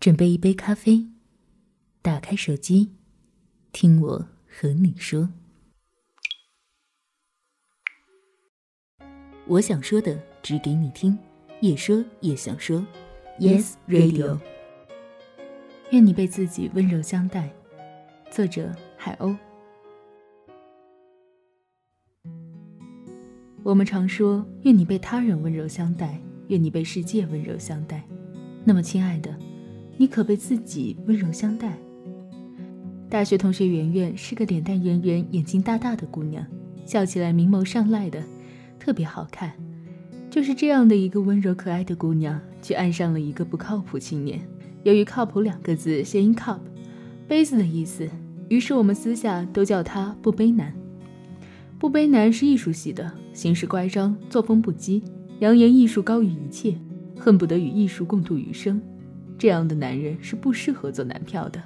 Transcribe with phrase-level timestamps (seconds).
[0.00, 1.06] 准备一杯咖啡，
[2.00, 2.94] 打开手机，
[3.70, 5.28] 听我和你说。
[9.46, 11.18] 我想说的，只给你听，
[11.60, 12.82] 也说也想说。
[13.38, 14.40] Yes Radio。
[15.90, 17.52] 愿你被自己温柔相待。
[18.30, 19.36] 作者：海鸥。
[23.62, 28.02] 我们常说，愿你被他人温柔相待，愿你被世界温柔相待。
[28.64, 29.38] 那么，亲爱的。
[30.00, 31.78] 你可被自己温柔相待。
[33.10, 36.42] 大学同学圆圆是个脸蛋圆圆、眼睛大大的姑娘，
[36.86, 38.24] 笑起来明眸上睐的，
[38.78, 39.52] 特别好看。
[40.30, 44.40] 就是这样的一个温柔可爱的姑娘，却爱上了一个不靠谱青年。
[44.84, 46.60] 由于“靠谱”两个字谐音 “cup”，
[47.28, 48.08] 杯子的意思，
[48.48, 50.72] 于是我们私下都叫他“不杯男”。
[51.78, 55.02] 不杯男是艺术系的，行事乖张，作风不羁，
[55.40, 56.74] 扬言艺术高于一切，
[57.18, 58.80] 恨不得与艺术共度余生。
[59.40, 61.62] 这样的男人是不适合做男票的，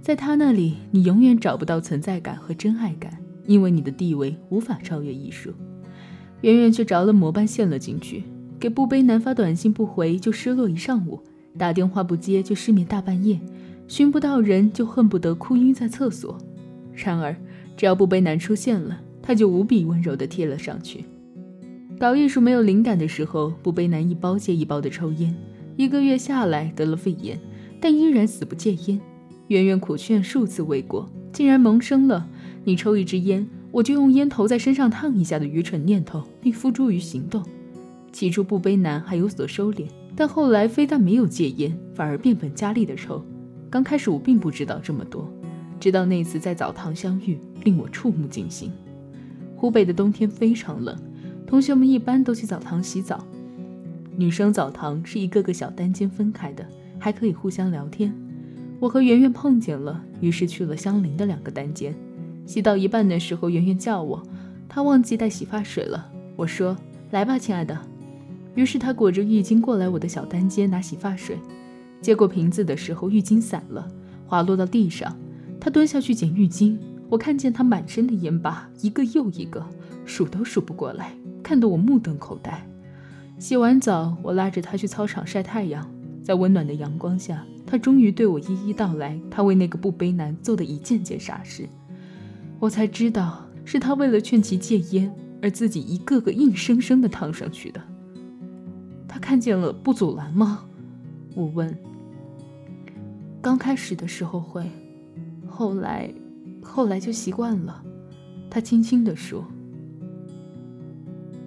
[0.00, 5.52] 在他那里，你永远找不到存在感和真爱感，因为你的地位无法超越艺术。
[6.40, 8.22] 圆圆却着了魔般陷了进去，
[8.58, 11.20] 给不背男发短信不回就失落一上午，
[11.58, 13.38] 打电话不接就失眠大半夜，
[13.86, 16.38] 寻不到人就恨不得哭晕在厕所。
[16.94, 17.36] 然而，
[17.76, 21.04] 只要不背男出现了，他就无比温柔地贴了上去。
[21.98, 25.36] 搞艺术没有灵感的时候，不背男一包接一包的抽烟。
[25.76, 27.38] 一个月下来得了肺炎，
[27.80, 29.00] 但依然死不戒烟。
[29.48, 32.26] 圆圆苦劝数次未果，竟然萌生了
[32.64, 37.42] “你抽一支烟，我就用烟头在身上烫一下”的愚蠢念头，并付诸于行动。
[38.12, 43.24] 起初不悲男还有所收敛，但后来非但没有戒烟，反而变本加厉的抽。
[43.70, 45.30] 刚开始我并不知道这么多，
[45.80, 48.70] 直到那次在澡堂相遇，令我触目惊心。
[49.56, 50.96] 湖北的冬天非常冷，
[51.46, 53.26] 同学们一般都去澡堂洗澡。
[54.16, 56.66] 女生澡堂是一个个小单间分开的，
[56.98, 58.14] 还可以互相聊天。
[58.78, 61.94] 我和圆圆碰见了，于是去了相邻的两个单间。
[62.44, 64.22] 洗到一半的时候，圆圆叫我，
[64.68, 66.10] 她忘记带洗发水了。
[66.36, 66.76] 我说
[67.12, 67.78] ：“来吧，亲爱的。”
[68.54, 71.38] 于是她裹着浴巾过来我的小单间拿洗发水。
[72.00, 73.88] 接过瓶子的时候，浴巾散了，
[74.26, 75.16] 滑落到地上。
[75.60, 76.76] 她蹲下去捡浴巾，
[77.08, 79.64] 我看见她满身的烟疤，一个又一个，
[80.04, 82.66] 数都数不过来，看得我目瞪口呆。
[83.42, 85.84] 洗完澡，我拉着他去操场晒太阳。
[86.22, 91.68] 在温暖的阳光下，他终于对我一一道来他为那个不悲男做的一件件傻事。
[92.60, 97.82] 我才知道，是他为了劝其戒烟，而自己一个个硬生生的烫上去的。
[99.08, 100.64] 他看见了不阻拦吗？
[101.34, 101.76] 我问。
[103.40, 104.70] 刚开始的时候会，
[105.48, 106.14] 后来，
[106.62, 107.82] 后来就习惯了。
[108.48, 109.44] 他轻轻地说：“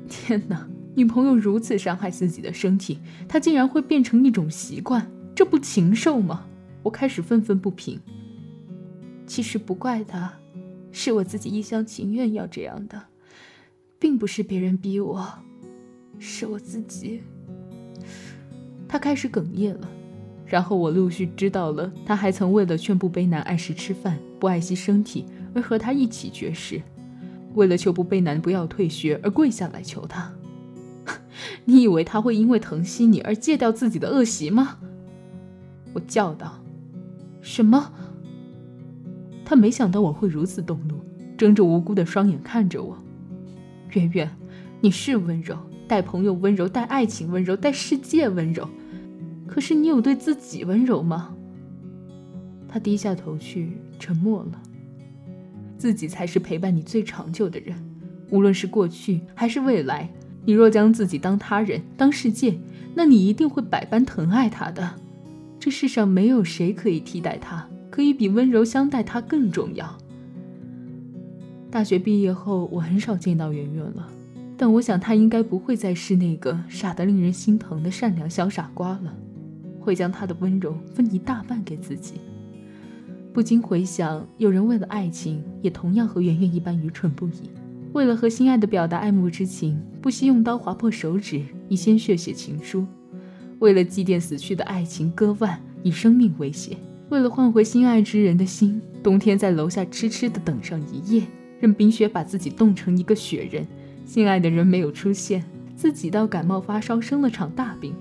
[0.09, 6.47] 天哪！”女朋友如此伤害自己的身体，她竟然会变成一种习惯，这不禽兽吗？
[6.81, 7.99] 我开始愤愤不平。
[9.27, 10.31] 其实不怪他，
[10.91, 13.01] 是我自己一厢情愿要这样的，
[13.97, 15.27] 并不是别人逼我，
[16.19, 17.23] 是我自己。
[18.87, 19.89] 他开始哽咽了，
[20.45, 25.25] 然后我陆续知道了，他还曾为了劝不悲男按时吃饭、不爱惜身体，
[25.55, 26.79] 而和他一起绝食；
[27.55, 30.31] 为了求不悲男不要退学，而跪下来求他。
[31.65, 34.77] 你以为他会因为疼惜你而戒掉自己的恶习吗？
[35.93, 36.61] 我叫道。
[37.41, 37.91] 什么？
[39.43, 40.95] 他没想到我会如此动怒，
[41.37, 42.97] 睁着无辜的双眼看着我。
[43.91, 44.29] 圆圆，
[44.81, 45.55] 你是温柔，
[45.87, 48.67] 待朋友温柔，待爱情温柔，待世界温柔，
[49.47, 51.35] 可是你有对自己温柔吗？
[52.67, 54.61] 他低下头去，沉默了。
[55.77, 57.77] 自己才是陪伴你最长久的人，
[58.31, 60.09] 无论是过去还是未来。
[60.45, 62.57] 你若将自己当他人、当世界，
[62.93, 64.93] 那你一定会百般疼爱他的。
[65.59, 69.97] 这世上没有谁可以替代他，可以比温柔相待他更重要。
[71.71, 74.07] 大学毕业后，我很少见到圆圆了，
[74.55, 79.13] 但我想她应该不会再是那个傻得令人心疼的善良小傻瓜了，
[79.79, 82.13] 会将她的温柔分一大半给自己。
[83.33, 87.49] 不禁回想，有人为了爱情，也同样和圆圆一般愚蠢不已。
[87.95, 92.85] 为了和心爱的表达爱慕之情，不惜用刀划破手指，以鲜血写情书；
[93.59, 96.75] 为了祭奠死去的爱情，割腕，以生命威胁；
[97.07, 101.23] 为了换回心爱之人的心，冬天在楼下痴痴地等上一夜，
[101.61, 103.65] 任冰雪把自己冻成一个雪人。
[104.03, 105.45] 心爱的人没有出现，
[105.77, 107.95] 自己倒感冒发烧，生了场大病。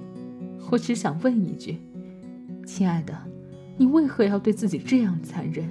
[0.72, 1.78] 我只想问一句，
[2.66, 3.16] 亲爱的，
[3.76, 5.64] 你为何要对自己这样残忍？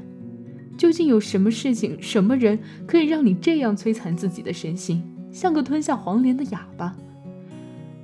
[0.77, 6.95] 究竟有什么事情、什么人可以让你这样摧残自己的身心，像个吞下黄连的哑巴？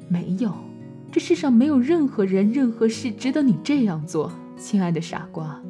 [0.07, 0.53] 没有，
[1.11, 5.61] 这世上没有任何人、任何事值得你这样做，亲爱的傻瓜。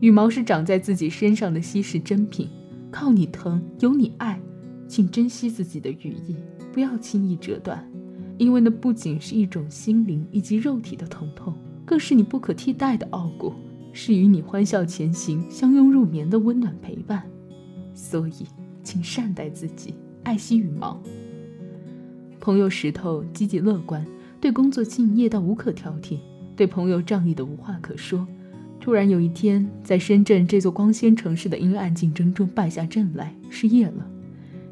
[0.00, 2.48] 羽毛是长在自己身上的稀世珍品，
[2.90, 4.40] 靠你疼，有你爱，
[4.88, 6.36] 请珍惜自己的羽翼，
[6.72, 7.86] 不要轻易折断，
[8.38, 11.54] 因为那不仅是一种心灵以及肉体的疼痛，
[11.84, 13.52] 更是你不可替代的傲骨，
[13.92, 17.22] 是与你欢笑前行、相拥入眠的温暖陪伴。
[17.94, 18.46] 所以，
[18.82, 21.00] 请善待自己，爱惜羽毛。
[22.38, 24.06] 朋友石头积极乐观。
[24.40, 26.18] 对工作敬业到无可挑剔，
[26.56, 28.26] 对朋友仗义的无话可说。
[28.80, 34.10] 突然有一天，在深圳这座光鲜城市的阴暗竞争中败下阵来，失业了。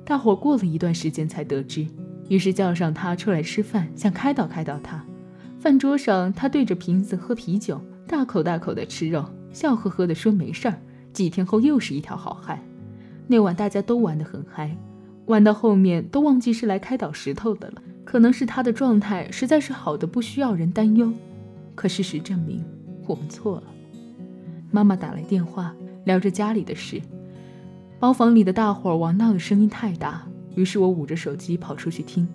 [0.06, 1.86] 大伙过了一段时间才得知，
[2.30, 5.04] 于是叫上他出来吃饭，想开导开导他。
[5.58, 9.22] 饭桌上，他对着瓶子喝啤酒，大口大口的吃肉，
[9.52, 10.74] 笑呵呵的说没事儿。
[11.12, 12.58] 几天后又是一条好汉。
[13.26, 14.74] 那晚大家都玩得很嗨，
[15.26, 17.82] 玩到后面都忘记是来开导石头的了。
[18.04, 21.12] 可能是他的状态实在是好的不需要人担忧，
[21.74, 22.64] 可事实证明
[23.06, 23.64] 我们错了。
[24.70, 25.74] 妈妈打来电话，
[26.04, 27.02] 聊着家里的事。
[28.00, 32.26] 包房里的大伙儿玩闹的声音太大，于是我捂着手机跑出去听，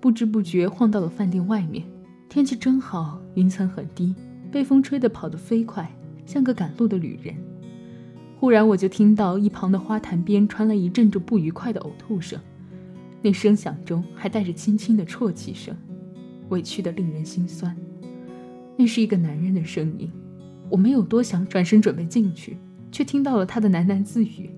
[0.00, 1.84] 不知不觉晃到了饭店外面。
[2.30, 4.14] 天气真好，云层很低，
[4.50, 5.90] 被风吹得跑得飞快，
[6.26, 7.34] 像个赶路的旅人。
[8.38, 12.40] 忽然我就听到一旁的花坛边传来一阵阵不愉快的呕吐声。
[13.22, 15.76] 那声响中还带着轻轻的啜泣声，
[16.48, 17.76] 委屈的令人心酸。
[18.78, 20.10] 那是一个男人的声音，
[20.70, 22.56] 我没有多想，转身准备进去，
[22.90, 24.48] 却听到了他的喃喃自语：“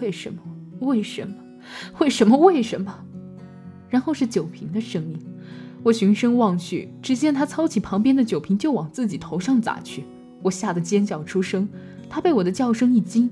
[0.00, 0.40] 为什么？
[0.80, 1.34] 为什么？
[1.98, 2.38] 为什么？
[2.38, 3.04] 为什么？”
[3.90, 5.18] 然后是酒瓶的声音，
[5.82, 10.04] 我循声望去，只见他操起旁边的酒瓶就往自己头上砸去，
[10.42, 11.68] 我吓得尖叫出声，
[12.08, 13.30] 他被我的叫声一惊，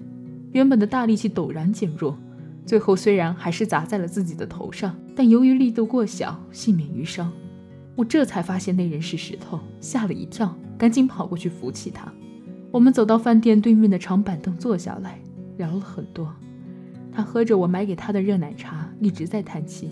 [0.52, 2.16] 原本的大力气陡然减弱。
[2.64, 7.30] 最后虽然还是砸在了自己的头上，但由于力度过小，幸免于伤。
[7.96, 12.12] 我这才发现那人是石头，吓了一跳，赶紧跑过去扶起他。
[12.70, 15.18] 我们走到饭店对面的长板凳坐下来，
[15.56, 16.32] 聊了很多。
[17.10, 19.90] 他喝着我买给他的热奶茶，一直在叹气。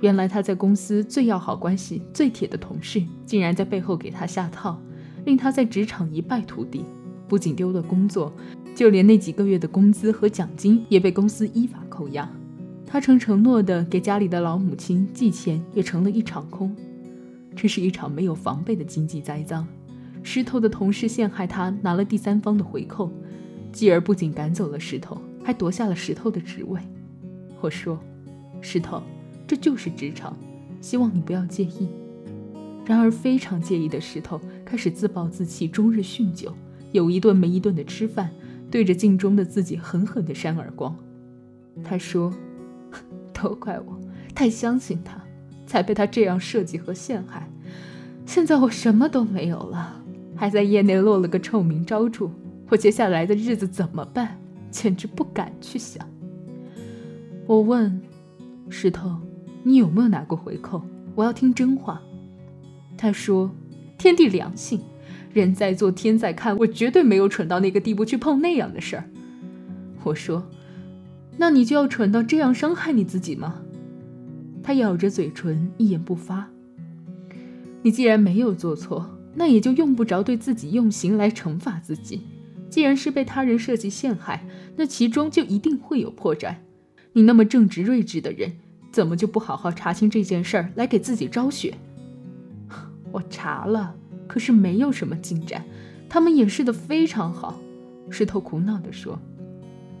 [0.00, 4.80] 原来他在公司最要好关系、最铁的同事，竟然在背后给他下套，
[5.24, 6.84] 令他在职场一败涂地，
[7.26, 8.32] 不仅丢了工作。
[8.74, 12.30] 就连那几个月的工资和奖金也被公司依法扣押，
[12.84, 16.76] 他曾承诺的给家里的老母亲寄钱也成了一场空。
[17.56, 19.66] 这是一场没有防备的经济栽赃。
[20.22, 23.10] 石头的同事陷害他拿了第三方的回扣，
[23.72, 26.78] 继而不仅赶走了石头，还夺下了石头的职位。
[27.62, 27.98] 我说
[28.60, 29.02] ：“石头，
[29.46, 30.36] 这就是职场，
[30.80, 31.88] 希望你不要介意。”
[32.84, 36.54] 然而非常介意的石头开始自暴自弃，终日酗酒，
[36.92, 38.30] 有一顿没一顿的吃饭。
[38.68, 40.94] 对着镜中的自己狠狠地扇耳光，
[41.84, 42.34] 他说
[43.32, 43.98] ：“都怪我
[44.34, 45.22] 太相信他，
[45.66, 47.48] 才被他这样设计和陷害。
[48.26, 50.02] 现在我什么都没有了，
[50.34, 52.28] 还在业内落了个臭名昭著，
[52.68, 54.36] 我接下来的日子怎么办？
[54.68, 56.04] 简直不敢去想。”
[57.46, 58.02] 我问
[58.68, 59.16] 石头
[59.66, 60.80] ：“你有没有拿过回扣？
[61.16, 62.00] 我要听真话。”
[62.96, 63.50] 他说
[63.98, 64.80] ：“天地良心。”
[65.34, 69.10] 人在做，天在看，我绝对没有蠢到那个地步去碰那样的事儿。
[70.04, 70.48] 我说
[71.36, 73.60] ：“那你就要蠢到这样伤害你自己吗？”
[74.62, 76.48] 他咬着嘴唇，一言不发。
[77.82, 82.22] 你既然没有做错，那也就用不着对自己用刑来惩罚自己。
[82.70, 86.54] 既然是被他人设计陷害，那其中就一定会有破绽。
[87.14, 88.52] 你那么正直睿智的人，
[88.96, 91.74] 怎么就不好好查清这件事儿来给自己昭雪？
[93.12, 93.94] 我查了。
[94.26, 95.62] 可是没有什么进展，
[96.08, 97.58] 他们掩饰的非常好。
[98.08, 99.18] 石头苦恼地说：“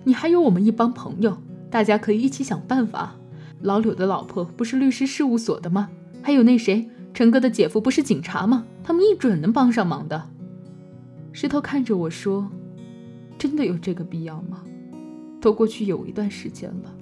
[0.04, 1.36] 你还有我们一帮朋友，
[1.70, 3.16] 大家可以一起想办法。
[3.60, 5.90] 老柳的老婆不是律师事务所的吗？
[6.22, 8.64] 还有那谁，陈哥的姐夫不是警察吗？
[8.82, 10.30] 他们一准能帮上忙的。”
[11.32, 12.50] 石头看着我说
[13.36, 14.62] ：“真的有这个必要吗？
[15.38, 16.94] 都过去有一段时间了，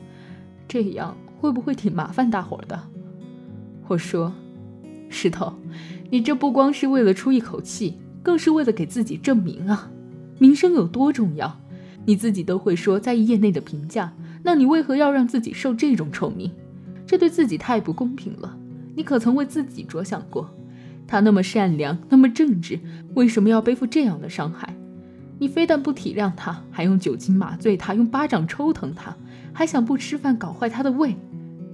[0.67, 2.81] 这样会不会挺麻烦大伙的？”
[3.87, 4.33] 我说
[5.11, 5.53] ：“石头。”
[6.11, 9.91] 你这不光是为了出一口气，更是为了给自己证明啊！
[10.39, 11.61] 名声有多重要，
[12.07, 16.51] 你自己都会说在意业内的评价，那你为何要让自己受这种臭名？
[17.05, 18.57] 这对自己太不公平了。
[18.95, 20.49] 你可曾为自己着想过？
[21.07, 22.81] 他那么善良，那么正直，
[23.15, 24.75] 为什么要背负这样的伤害？
[25.39, 29.15] 你非但不体谅他，还用酒精麻醉他，用巴掌抽疼他，
[29.53, 31.17] 还想不吃饭搞坏他的胃。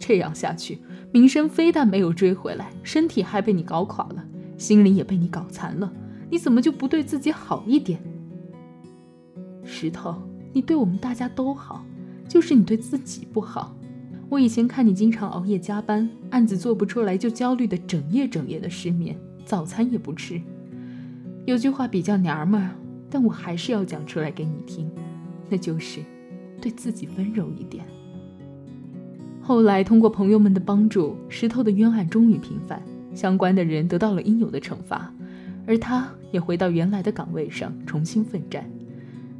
[0.00, 0.80] 这样下去，
[1.12, 4.24] 名声非但没有追回来，身体还被你搞垮了。
[4.56, 5.92] 心灵也被你搞残了，
[6.28, 8.00] 你怎么就不对自己好一点？
[9.64, 10.20] 石头，
[10.52, 11.84] 你对我们大家都好，
[12.28, 13.76] 就是你对自己不好。
[14.28, 20.40] 我以前看你经常熬夜加班，案子做不出来就焦虑的整夜整夜的失眠，早餐也不吃。
[21.46, 22.70] 有句话比较娘们儿，
[23.08, 24.90] 但我还是要讲出来给你听，
[25.48, 26.00] 那就是
[26.60, 27.84] 对自己温柔一点。
[29.40, 32.80] 后来通过朋友们的帮助，石头的冤案终于平反，
[33.14, 35.12] 相关的人得到了应有的惩罚，
[35.66, 38.70] 而他也回到原来的岗位上重新奋战。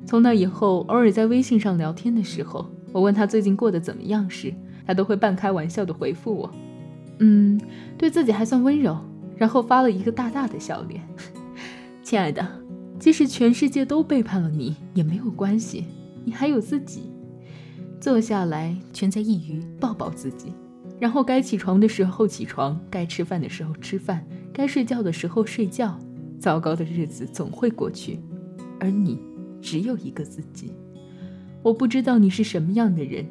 [0.07, 4.53] 从那以后，偶尔在微信上聊天的时候，我问他最近过得怎么样时，
[4.87, 6.51] 他都会半开玩笑的回复我
[7.21, 7.61] ：“嗯，
[7.97, 8.99] 对自己还算温柔。”
[9.37, 11.01] 然后发了一个大大的笑脸。
[12.03, 12.47] 亲爱的，
[12.99, 15.87] 即使全世界都背叛了你也没有关系，
[16.25, 17.10] 你还有自己。
[18.01, 20.55] 坐下来，全在一隅，抱抱自己，
[20.99, 25.99] 然后该起床的时候起床，该吃饭的时候吃饭，该睡觉的时候睡觉。
[26.39, 28.19] 糟糕的日子总会过去，
[28.79, 29.21] 而你
[29.61, 30.73] 只有一个自己。
[31.63, 33.27] 我不知道你是什么样的人。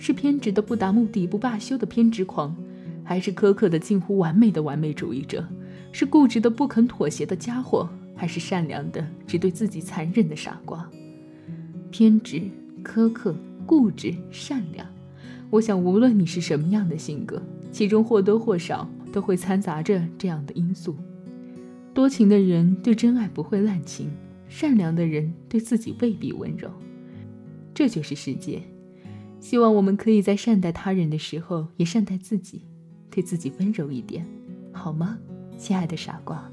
[0.00, 2.56] 是偏执的不达目的不罢休的偏执狂，
[3.02, 5.44] 还是苛刻的近乎完美的完美主义者？
[5.90, 10.88] 是固执的不肯妥协的家伙，还是善良的只对自己残忍的傻瓜？
[11.90, 12.42] 偏执、
[12.84, 13.34] 苛刻、
[13.68, 14.86] 固执、善良，
[15.50, 20.96] 我想无论你是什么样的性格，其中或多或少都会掺杂着这样的因素。
[21.92, 24.10] 多情的人对真爱不会滥情，
[24.48, 26.70] 善良的人对自己未必温柔。
[27.74, 28.62] 这就是世界。
[29.38, 32.62] 希望我们可以在善待他人的时候，也善待自己，
[33.10, 34.26] 对自己温柔一点，
[34.72, 35.18] 好吗，
[35.58, 36.50] 亲爱的傻瓜？